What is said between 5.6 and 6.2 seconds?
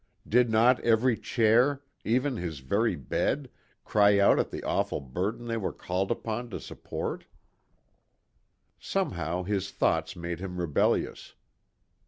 called